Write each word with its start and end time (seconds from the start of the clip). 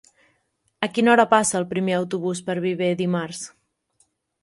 A 0.87 0.89
quina 0.95 1.11
hora 1.13 1.27
passa 1.35 1.59
el 1.61 1.69
primer 1.75 1.97
autobús 1.99 2.43
per 2.51 2.59
Viver 2.67 2.91
dimarts? 3.07 3.47